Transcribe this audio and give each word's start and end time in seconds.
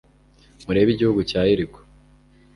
murebe 0.65 0.89
igihugu 0.93 1.21
cya 1.29 1.41
yeriko 1.47 1.79